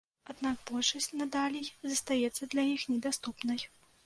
Аднак 0.31 0.55
большасць 0.69 1.07
надалей 1.19 1.67
застаецца 1.93 2.43
для 2.55 2.63
іх 2.73 2.89
недаступнай. 2.95 3.61